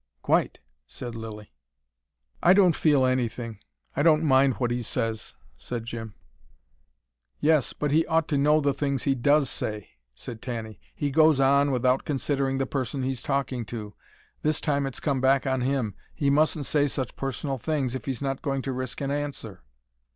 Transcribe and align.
"Quite!" 0.23 0.59
said 0.87 1.13
Lilly. 1.13 1.53
"I 2.41 2.53
don't 2.53 2.75
feel 2.75 3.05
anything. 3.05 3.59
I 3.95 4.01
don't 4.01 4.23
mind 4.23 4.55
what 4.55 4.71
he 4.71 4.81
says," 4.81 5.35
said 5.59 5.85
Jim. 5.85 6.15
"Yes, 7.39 7.71
but 7.73 7.91
he 7.91 8.07
ought 8.07 8.27
to 8.29 8.37
know 8.39 8.61
the 8.61 8.73
things 8.73 9.03
he 9.03 9.13
DOES 9.13 9.47
say," 9.47 9.89
said 10.15 10.41
Tanny. 10.41 10.79
"He 10.95 11.11
goes 11.11 11.39
on, 11.39 11.69
without 11.69 12.03
considering 12.03 12.57
the 12.57 12.65
person 12.65 13.03
he's 13.03 13.21
talking 13.21 13.63
to. 13.65 13.93
This 14.41 14.59
time 14.59 14.87
it's 14.87 14.99
come 14.99 15.21
back 15.21 15.45
on 15.45 15.61
him. 15.61 15.93
He 16.15 16.31
mustn't 16.31 16.65
say 16.65 16.87
such 16.87 17.15
personal 17.15 17.59
things, 17.59 17.93
if 17.93 18.05
he's 18.05 18.23
not 18.23 18.41
going 18.41 18.63
to 18.63 18.73
risk 18.73 19.01
an 19.01 19.11
answer." 19.11 19.61